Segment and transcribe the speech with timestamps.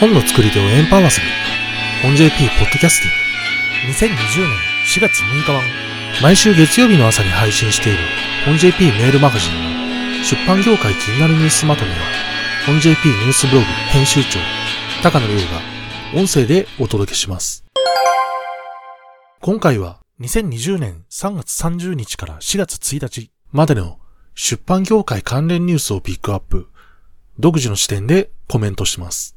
[0.00, 1.26] 本の作り手をエンパワーする
[2.02, 3.92] 本 JP ポッドキャスティング。
[3.98, 5.90] 2020年4月6日版。
[6.22, 7.98] 毎週月曜日の朝に配信している
[8.44, 11.96] 本 JP メールマガジンの出版業界気になるニュースまとめは
[12.66, 14.38] 本 JP ニュースブログ編集長
[15.02, 15.40] 高野亮が
[16.14, 17.64] 音声でお届けします。
[19.40, 23.98] 今回は2020年3月30日から4月1日までの
[24.34, 26.69] 出版業界関連ニュースをピックアップ。
[27.40, 29.34] 独自の視点でコメントします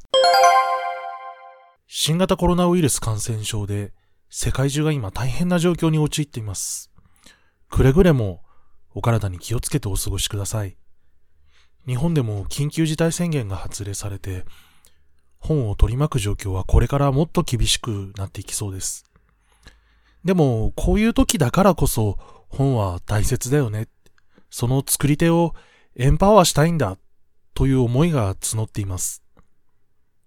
[1.86, 3.94] 新型コロナウイルス感染症で
[4.28, 6.90] 世界中が今大変な状況に陥っています。
[7.70, 8.42] くれぐれも
[8.94, 10.76] お体に気をつけてお過ごしください。
[11.86, 14.44] 日本でも緊急事態宣言が発令されて、
[15.38, 19.04] 本を取り巻く状況はこれからもっと厳しくなっていきそうです。
[20.24, 23.88] でも、こういう時だからこそ本は大切だよね。
[24.50, 25.54] その作り手を
[25.96, 26.98] エンパワーしたいんだ
[27.54, 29.22] という思いが募っています。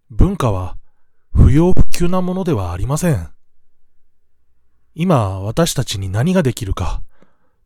[0.09, 0.77] 文化は
[1.33, 3.29] 不要不急なものではありません。
[4.95, 7.03] 今、私たちに何ができるか、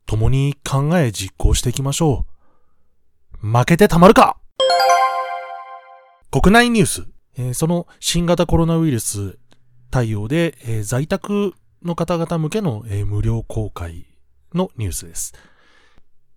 [0.06, 2.26] 共に考え実行していきましょ
[3.42, 3.48] う。
[3.48, 4.38] 負けてたまるか
[6.32, 9.38] 国内ニュース、えー、その新型コロナウイルス
[9.89, 14.06] 対応で、えー、在宅の方々向けの、えー、無料公開
[14.54, 15.34] のニュースです。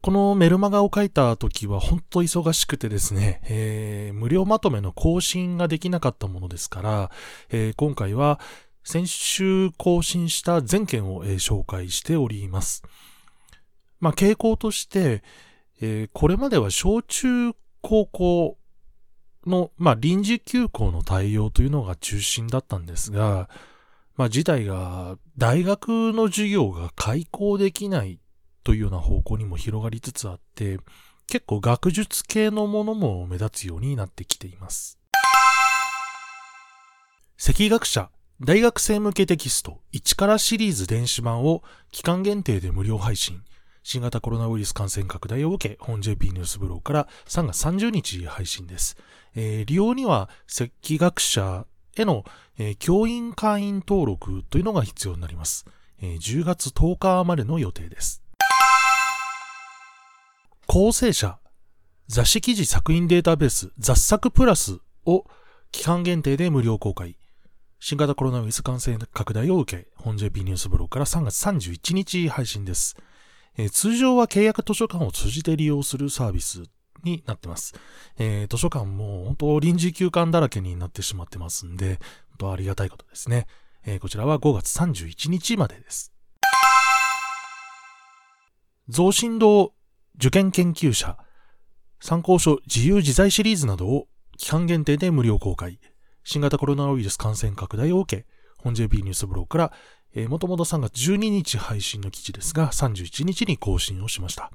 [0.04, 7.10] このメルマガを書いた時は本当忙しくてですね、えー、無料まとめの更新ができなかったものですから、
[7.48, 8.38] えー、今回は
[8.82, 12.82] 先週更新した全件を、えー、紹介しております。
[13.98, 15.22] まあ、傾向として、
[15.80, 18.58] えこれまでは小中高校
[19.46, 23.48] の、まあ、臨時休校の対応というのが中心だったんですが、
[24.16, 28.18] まあ、事態が大学の授業が開校できない
[28.64, 30.78] というような方向にも広がりつつあって、
[31.26, 34.98] 結構学術系のものも目立つようになってきています。
[37.38, 38.10] 赤学者
[38.40, 43.42] 大学生向けテキスト1からシリーズ電子版を期間限定で無料配信。
[43.82, 48.96] 新型コロナウイルス感染拡大を受け、本 JP ニュースブローから3月30日配信です。
[49.36, 51.66] えー、利用には赤学者
[51.96, 52.24] への、
[52.58, 55.66] えー、教員会員登録というのが必要になります。
[56.00, 58.23] えー、10月10日までの予定です。
[60.74, 61.38] 構成者、
[62.08, 65.24] 雑誌記事作品データベース雑作プラスを
[65.70, 67.16] 期間限定で無料公開。
[67.78, 72.96] 新型コロナウイルス感染拡大を受け、本 JP ニュースブログから3月31日配信です。
[73.56, 76.64] えー、通常は契約図書館を通じて利用するサービス
[77.04, 77.72] になってます。
[78.18, 83.46] えー、図書館も本当臨時休館だらけになってしまってますんで、本当ありがたいことですね。
[83.86, 86.12] えー、こちらは5月31日までです。
[88.88, 89.72] 増進堂
[90.16, 91.18] 受験研究者、
[92.00, 95.80] 参考書自由自在シリーズなどを期間限定で無料公開。
[96.22, 98.26] 新型コロナウイルス感染拡大を受け、
[98.58, 99.72] 本 JP ニュースブログから、
[100.14, 104.50] えー、もともと3月12日配信の記事ですが、31日に更新をしました。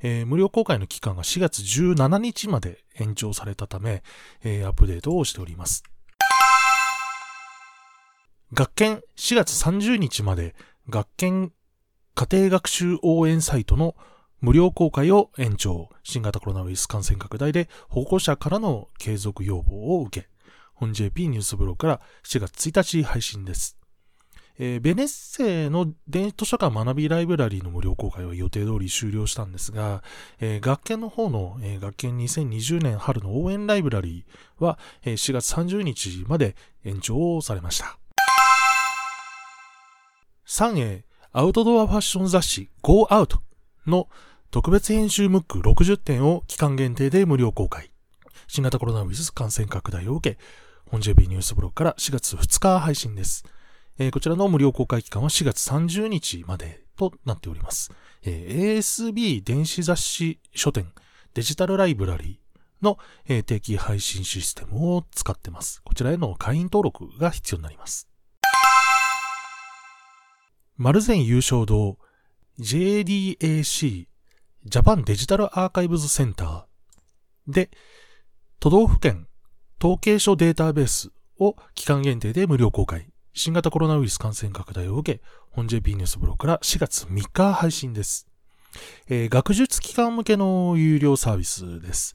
[0.00, 4.02] えー、無料公開の期間が4月17日まで延長されたため、
[4.44, 5.82] えー、アップデートをしております。
[8.52, 10.54] 学研4月30日まで
[10.88, 11.52] 学研
[12.14, 13.96] 家庭学習応援サイトの
[14.40, 15.88] 無料公開を延長。
[16.02, 20.28] 新型コロナウイルス感染拡大で保護者からの継続要望を受け、
[20.74, 23.76] 本 JP ニュースブログから7月1日配信です。
[24.58, 30.02] えー、ベネッセの電子図書館学びライブラリーの無料公開は予定通り終了したんですが、
[30.40, 37.98] えー、学研の方の、えー、学研2020年春の応援ライブラリーは、えー、4月30日まで延長されました。
[40.46, 43.45] 3へアウトドアファッション雑誌 Go Out
[43.86, 44.08] の
[44.50, 47.90] 特別編集ムック60点を期間限定で無料公開。
[48.48, 50.38] 新型コロナウイルス感染拡大を受け、
[50.90, 53.44] 本 JB ニュースブログから4月2日配信です。
[53.98, 57.92] えー、こちらの無料公開期間は4月30日までとなっております。
[58.24, 60.92] えー、ASB 電子雑誌書店
[61.34, 65.82] デジタルライブラリーの、えー、定期配信システムを使ってます。
[65.82, 68.08] こちらへの会員登録が必要になります。
[70.76, 71.98] 丸善優勝堂
[72.58, 74.06] JDAC
[74.64, 76.64] ジャパンデジタルアーカイブズセンター
[77.46, 77.70] で
[78.60, 79.26] 都道府県
[79.78, 83.08] 統計書データベースを期間限定で無料公開。
[83.34, 88.26] 新型コロナウイルス感染拡大を受け、本 JP ニュースブログから4月3日配信です。
[89.08, 92.14] えー、学術機関向けの有料サービスです、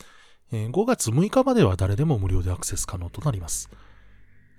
[0.52, 3.70] えー、5月6日までは誰でも無料でアクセス可能となります。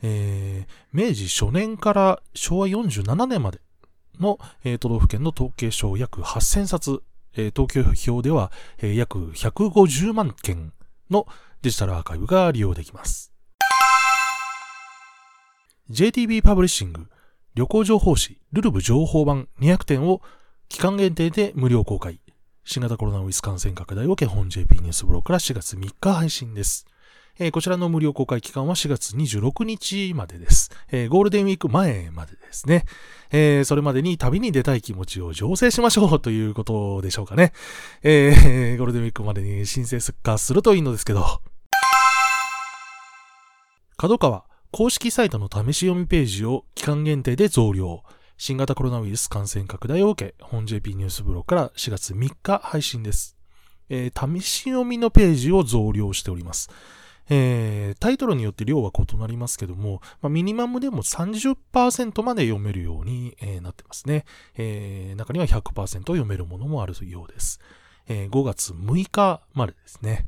[0.02, 3.60] えー、明治初年から昭和47年まで
[4.20, 7.02] の、えー、都道府県の統計書約8000冊、
[7.34, 10.72] えー、東京表では、えー、約150万件
[11.10, 11.26] の
[11.62, 13.32] デジタルアーカイブが利用できます。
[15.90, 17.06] JTB パブリッシング
[17.54, 20.22] 旅行情報誌ルルブ情報版200点を
[20.68, 22.20] 期間限定で無料公開。
[22.64, 26.86] 新型コロナウイルス感染拡大を受け本 JP ニュースブログから4月3日配信です。
[27.38, 30.70] えー、こちらの無料公開期間は4月26日までです。
[30.90, 32.84] えー、ゴールデンウィーク前までですね。
[33.30, 37.52] えー、それまでに旅に出たい気持ちを醸成しましょうということでしょうかね。
[38.02, 41.40] え、 ゴールデンウィークまでに申請化するといいのですけど。
[43.96, 48.02] 角川公式サイトの試し読みページを期間限定で増量。
[48.36, 53.36] 新型コロナウイルス感染拡大を受け、本 JP ニュースブログから4月3日配信です。
[53.88, 56.68] えー、試し読みのページを増量しております。
[57.28, 64.24] えー、タイトルによって量は異なりますけども、まあ、ミニマムでも30%まで読めるように、えー、なってますね。
[64.56, 67.60] えー、中には100%読めるものもあるようです。
[68.08, 70.26] え、5月6日までですね。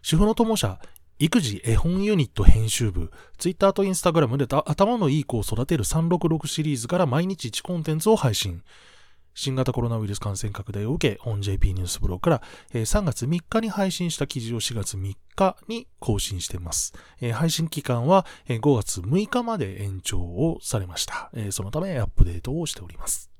[0.00, 0.80] 主婦の友社、
[1.18, 8.64] 育児絵本ユニット編集部、ツイッターとインスタグラムで頭のいい子を育てる366シリーズから毎日1コンテンツを配信。
[9.34, 12.42] 新型コロナウイルス感染拡大を受け、本 JP ニュースブログから
[12.72, 16.92] え3月3日に配信した記事を4月3日に更新しています。
[17.20, 21.30] え配信期間はえ5月6日まで延長をされました。
[21.34, 23.30] えそのためアップデートをしております。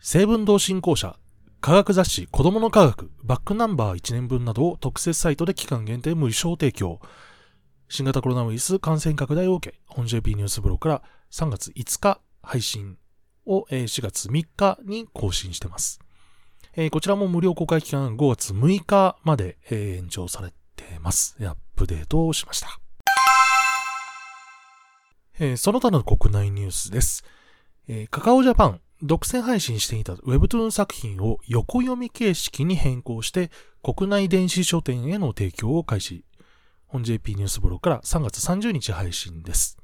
[0.00, 1.16] 成文堂振興者、
[1.60, 7.00] 科学雑誌子供の科学バックナンバー1年分などを特設サイトで期間限定無償提供。
[7.88, 12.96] 新型コロナウイルス感染拡大を受け、本 JP ニュースブログから3月5日配信
[13.50, 16.00] を4月3日に更新してます。
[16.92, 21.36] こちらも無料公開期間5月6日まで延長されてます。
[21.40, 22.78] アップデートをしました。
[25.56, 27.24] その他の国内ニュースです。
[28.10, 33.50] カカオジャパン、独占配信していた Webtoon 作品を横読み形式に変更して
[33.82, 36.24] 国内電子書店への提供を開始。
[36.86, 39.76] 本 JP ニュースブログから3月30日配信です。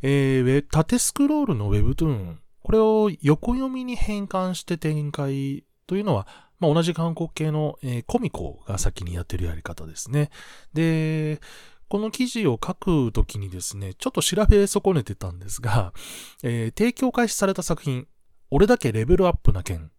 [0.00, 2.36] えー、縦スクロールの Webtoon
[2.68, 6.26] これを横読みに変換して展開というのは、
[6.60, 10.28] まあ、同じ韓国系の、えー、コミコが先にやってるやり方ですね。
[10.74, 11.40] で、
[11.88, 15.94] この記事を書くときにですね、ちょっと調べ損ねてたんですが、
[16.42, 18.06] えー、提供開始された作品、
[18.50, 19.90] 俺だけレベルアップな件。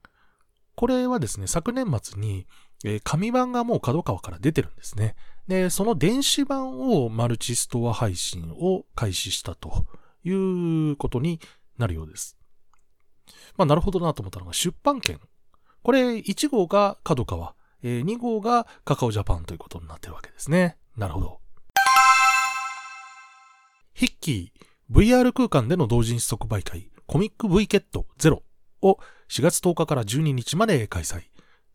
[0.75, 2.45] これはですね、昨年末に、
[2.85, 5.15] えー、紙版がもう角川から出てるんですね。
[5.47, 9.87] で、その電子版をマルチストア配信を開始したと
[10.23, 10.31] い
[10.91, 11.39] うことに
[11.79, 12.38] なるようです。
[13.57, 15.19] まあ、なるほどなと思ったのが出版権。
[15.83, 20.77] これ、1号が角川、えー、2号がカカオジャパンということになってるわけですね。
[20.97, 21.39] なるほど。
[23.93, 28.43] ヒッキー、VR 空間での同人誌即売会、コミック V ケットゼロ
[28.81, 28.97] を
[29.29, 31.23] 4月10日から12日まで開催。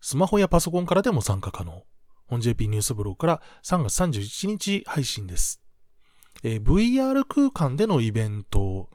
[0.00, 1.84] スマホやパソコンからでも参加可能。
[2.26, 5.60] 本 JP ニュースブログから3月31日配信です。
[6.42, 8.90] えー、VR 空間でのイベント。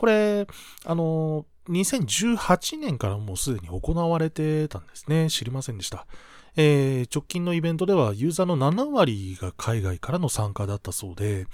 [0.00, 0.46] これ、
[0.86, 5.28] あの2018年からもうすでに行われてたんですね。
[5.28, 6.06] 知りませんでした。
[6.56, 11.46] えー、直近のイベントではユーザーの7割が海外からの参加だったそうで、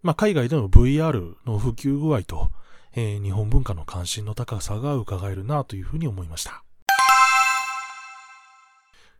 [0.00, 2.52] まあ、海外での VR の普及具合と、
[2.94, 6.62] えー、日本文化の関心の高さが伺えるなというふうに思いました。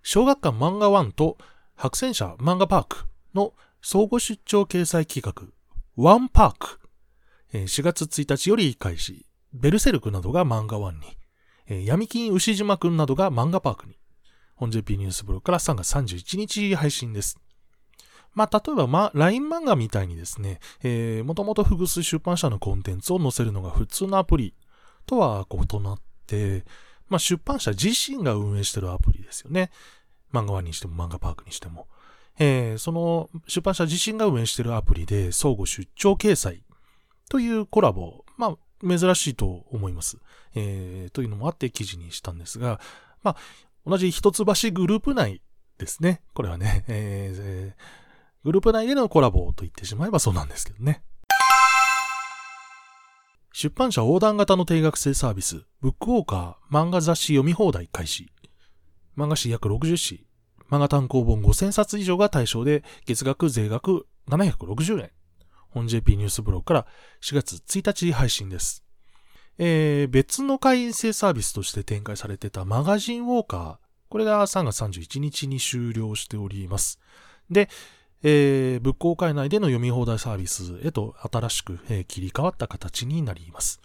[0.05, 1.37] 小学館漫画1と
[1.75, 5.53] 白戦車漫画パークの相互出張掲載企画、
[6.01, 6.86] ワンパーク、
[7.65, 9.27] 4月1日より開始。
[9.53, 11.01] ベルセルクなどが漫画1
[11.69, 13.99] に、闇金牛島くんなどが漫画パークに、
[14.55, 17.39] 本 JP ニュースブログから3月31日配信です。
[18.35, 24.55] まあ、例えば、ま、LINE 漫画みたいにですね、えー、もともと複数出版社のコンテンツを載せるのが普通のアプリ
[25.07, 26.65] とは異なって、
[27.09, 29.71] まあ、出版社自身が運営してるアプリですよね。
[30.35, 31.89] 漫画1にしても漫画パークにしても。
[32.39, 36.63] えー、その出版社自身が運営してるアプリで相互出張掲載
[37.29, 38.25] というコラボ。
[38.37, 40.19] まあ、珍しいと思います。
[40.55, 42.81] えー、というのもあって記事にしたんですが、
[43.23, 43.37] まあ、
[43.87, 45.43] 同じ一橋グループ内
[45.79, 46.23] ですね。
[46.35, 51.03] これはね、 えー、グループ内でのコラボと言ってしまえばそうなんですけどね。
[53.53, 58.31] 出版社横断型の定額制サービス、ブックウォーカー漫画雑誌読み放題開始。
[59.17, 60.27] 漫画誌約60誌、
[60.71, 65.11] 漫画単行本5000冊以上が対象で、月額税額760円。
[65.77, 66.87] 本 JP ニュースブログから
[67.23, 68.83] 4月1日配信です。
[69.59, 73.77] えー、別の会員制サービスとして展開されてたマガジンウォーカー、
[74.09, 76.99] これが3月31日に終了しております。
[77.51, 77.69] で、
[78.23, 83.83] えー、物公開内での読み放題サービスへと新しく、えー、切り替わった形になります。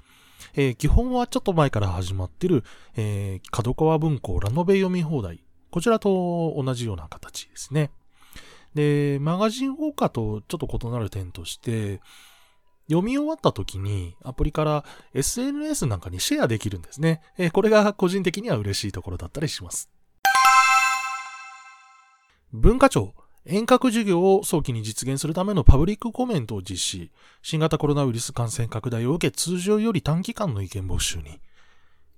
[0.56, 2.64] えー、基本はちょっと前から始まってる、
[2.96, 5.44] えー、角川文庫ラノベ読み放題。
[5.70, 7.92] こちらと同じような形ですね。
[8.76, 12.02] で、マガジン放課とちょっと異なる点として、
[12.88, 17.22] 読み終わった時にアプリから SNS なんかにシェアできるんですね。
[17.38, 19.90] えー、これが個人的には嬉しいところだったりします。
[22.52, 23.14] 文化庁、
[23.46, 27.12] 遠隔授業を早期に実現するためのパブリックコメントを実施。
[27.42, 31.40] 新型コロナウイルス感染拡大を受け、通常より短期間の意見募集に。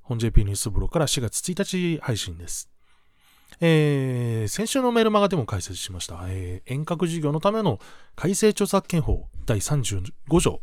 [0.02, 2.73] 本 JP ニュースブロから4月1日配信です。
[3.60, 7.80] えー、先週のメルマガでも解説しました、えー、遠隔授業のための
[8.16, 10.62] 改正著作権法第35条。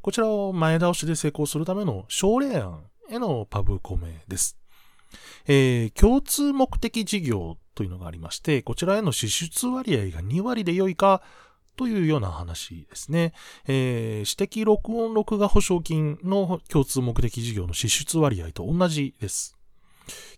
[0.00, 4.58] こちらを前倒しで成功するための奨励案へのパブコメです。
[5.46, 11.22] えー、共通目的事業というのがありまして、こちらへの支出割合が2割で良いか
[11.76, 13.32] というような話ですね。
[13.66, 19.56] えー、私的録音録画保証金の共通目的事業の支出割合と同じです。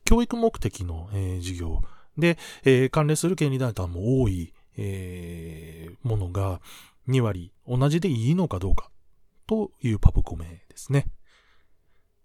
[0.04, 1.82] 教育目的の、えー、事業
[2.16, 6.60] で、えー、関連する権利データも多い、えー、ものが
[7.08, 8.90] 2割同じでいいのかどうか
[9.46, 11.06] というパブコメですね。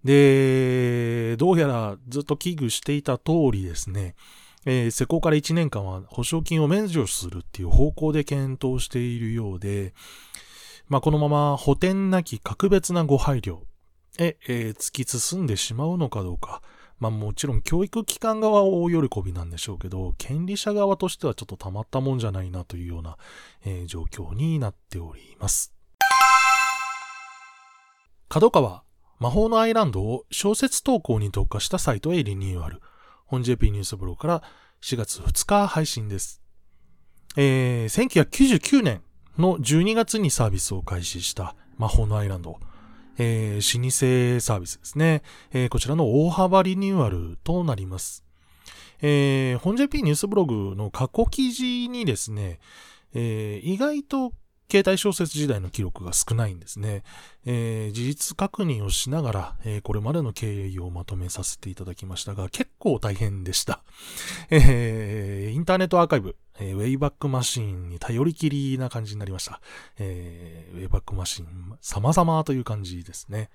[0.04, 4.16] で、どうやらずっと危惧していた通りですね、
[4.66, 9.94] えー、施工から1年間は保証金を免除するっていう方向で検討しているようで、
[10.88, 13.60] まあ、このまま補填なき格別なご配慮
[14.18, 16.62] へ、えー、突き進んでしまうのかどうか、
[17.00, 23.18] まあもちろん教育機関側は大喜びなんでしょうけど、権利者側としてはちょっとたまったもんじゃないなというような、
[23.66, 25.74] えー、状況になっております。
[28.28, 28.84] 角川、
[29.20, 32.82] 魔法のアイランドを小説投稿に特化したサイトへリニューアル。
[33.26, 34.44] 本 JP ニュースブローから
[34.82, 36.42] 4月2日配信です。
[37.38, 39.02] えー、1999年
[39.38, 42.60] の12月にサービスを開始した魔法のアイランド。
[43.20, 45.22] えー、老舗サービスですね。
[45.52, 48.24] えー、こちらの大幅リニューアルとなります。
[49.02, 52.60] えー、本 JP ニュースブログの過去記事にですね、
[53.14, 54.34] えー、意外と
[54.72, 57.04] 携帯小説時代の記録が少ないんですね。
[57.46, 63.82] えー、事実確認をしながら、えー、これまでの経緯をまとめさせていただきましたが、結構大変でした。
[64.52, 69.62] えー、インターネットアーカイブ、えー、ウェイバックマシンに頼りきりな感じになりました。
[69.98, 71.48] えー、ウェイバックマシン、
[71.82, 73.50] 様々という感じですね。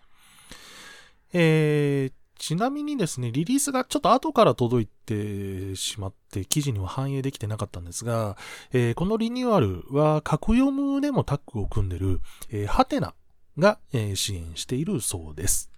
[1.32, 8.36] えー、ちなみにですね、リリースがちょっと後から届いてしまって、記事には反映できてなかったんですが、
[8.72, 12.20] えー、このリニューアルは、格読むでもタッグを組んでる、
[12.50, 13.14] えー、ハテナ
[13.58, 15.70] が、えー、支援しているそうです。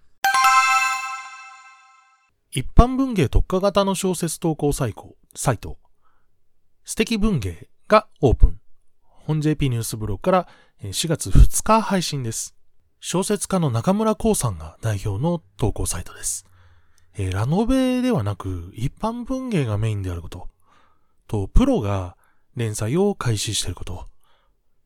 [2.51, 5.77] 一般文芸特化型の小説投稿サイト、
[6.89, 8.61] 素敵文芸がオープン。
[9.03, 10.47] 本 JP ニュースブログから
[10.81, 12.55] 4月2日配信です。
[13.01, 16.45] 小説家の中村光さんが代表の投稿サイトです。
[17.17, 20.47] えー、ラノベではなく一般文芸がメインであること、
[21.27, 22.15] と、プロが
[22.55, 24.05] 連載を開始していること、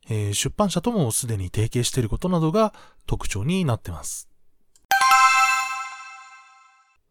[0.10, 2.74] えー、出版社ともすでに提携していることなどが
[3.06, 4.28] 特徴になっています。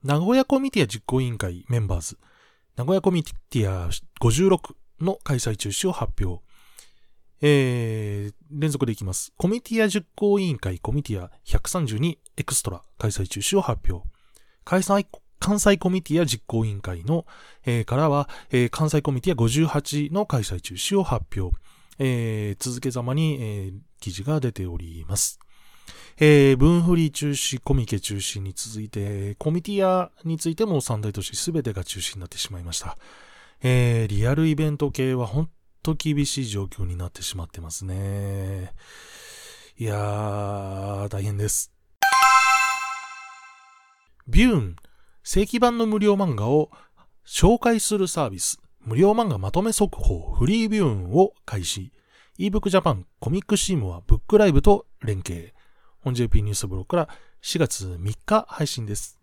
[0.02, 2.18] 名古屋コミティア実行委員会メンバーズ、
[2.76, 6.42] 名古屋コミティア56の開催中止を発表。
[7.42, 9.32] えー、連続でいきます。
[9.36, 14.06] コミティア実行委員会コミティア132エクストラ開催中止を発表。
[14.64, 15.06] 開催、
[15.38, 17.24] 関西コミティア実行委員会の、
[17.64, 21.56] えー、からは、えー、関西コミティア58の開催中止を発表。
[21.98, 25.38] えー、続けざまに、えー、記事が出ております。
[26.18, 32.98] えー、分振り中止、コミケ中止に続いて、コミティアについても三大都市すべてが中止になってしまいました。
[33.62, 35.48] えー、リアルイベント系は本
[35.82, 38.72] 当厳しい状況になってしまってますね。
[39.78, 41.72] いやー、大変です。
[44.28, 44.76] ビューン、
[45.24, 46.70] 正規版の無料漫画を
[47.26, 51.92] 紹介するサービス、無料漫画まとめ速報フリービューンを開始。
[52.38, 55.54] ebook Japan コミックシームはブックライブと連携。
[56.00, 57.08] 本 JP ニュースブログから
[57.42, 59.18] 4月3日配信です。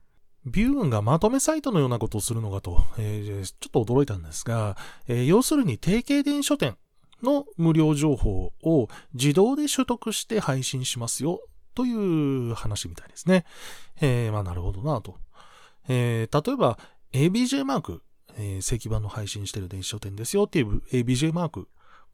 [0.46, 6.78] ビューンがまとめサイトのようなことをするのかと、えー、ちょっと驚いたんですが、えー、要するに定型電書店
[7.22, 11.42] の無料情報を自動で取得して配信しますよ
[11.76, 11.94] とい
[12.52, 13.46] う話みたいですね。
[14.00, 15.16] えー、まあなるほどなと。
[15.88, 16.78] えー、例えば
[17.14, 18.04] ABJ マーク、
[18.38, 21.68] えー、正規版の配信してる電子書店ですよっていう ABJ マーク、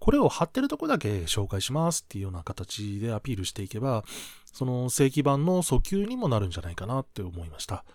[0.03, 4.03] これを貼ってるとこだけ紹介しますっていうような形でアピールしていけば、
[4.51, 7.85] その正規版の訴求にもなるんじゃないかなって思いました。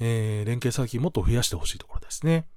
[0.00, 2.48] えー、連携先もっと増やしてほしいところですね。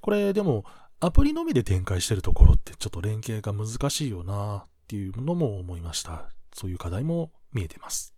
[0.00, 0.64] これでも、
[1.00, 6.30] アプリのみで展開してるところってちょっと連携が難しいよなっていうのも思いました。
[6.54, 8.14] そういう課題も見えてます。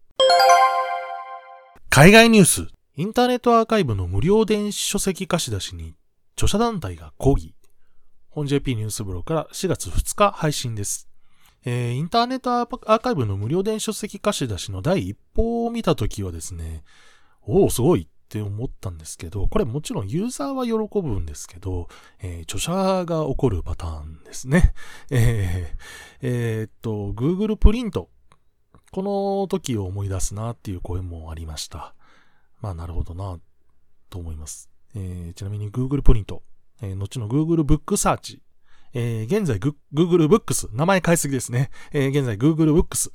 [1.90, 2.68] 海外ニュース。
[2.94, 5.96] インターネットアーカイブの無料電子書籍貸し出しに
[6.37, 7.56] 著者団体が抗議。
[8.37, 11.09] 本 JP ニュースブログから4月2日配信です。
[11.64, 16.85] えー、インターネットアーカイブの無料電子書籍貸し出しの第一報を見たときはですね、
[17.47, 21.88] おお、すごいって思ったんですけど、これもちろんユーザーは喜ぶんですけど、
[22.21, 24.75] えー、著者が起こるパターンですね。
[25.11, 25.87] えー、
[26.21, 28.11] えー、っと、Google プリント。
[28.93, 31.95] この時を思い出すなっていう声もありました。
[32.61, 33.40] まあ、なるほどな、
[34.11, 34.69] と思います。
[34.95, 36.43] えー、ちなみに Google プリント。
[36.83, 38.42] えー、後の Google ブックサーチ。
[38.95, 40.68] えー、現在 Google Books。
[40.73, 41.71] 名前変えすぎですね。
[41.92, 43.11] えー、現在 Google Books。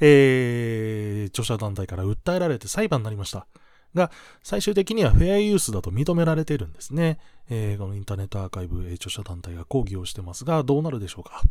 [0.00, 3.46] えー、著者団体から訴えられて裁判になりました。
[3.94, 4.10] が、
[4.42, 7.18] 最終的にはフェアユースだと認められているんですね。
[7.50, 11.42] えー、このインターネットアーカイブ、えー、著者団体が抗議をしてますが、どうなるでしょうか。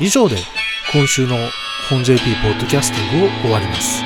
[0.00, 0.36] 以上で、
[0.92, 1.36] 今週の
[1.88, 4.02] 本 JP ポッドキャスティングを終わります。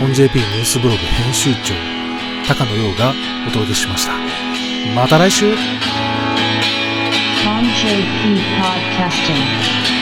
[0.00, 1.74] 本 JP ニュースブログ編集長、
[2.46, 3.12] 高野洋が
[3.46, 4.45] お届けしました。
[4.94, 5.54] また来週
[7.76, 9.95] JP Podcasting